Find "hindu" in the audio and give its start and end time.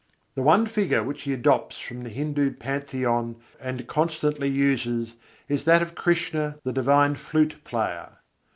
2.09-2.53